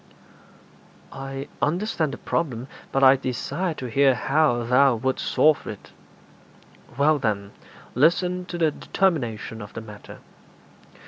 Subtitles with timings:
[1.11, 5.91] 'I understand the problem, but I desire to hear how thou wouldst solve it.'
[6.97, 7.51] 'Well, then,
[7.93, 10.17] listen to the determination of the matter.